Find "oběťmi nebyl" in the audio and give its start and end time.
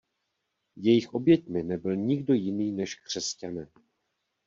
1.13-1.95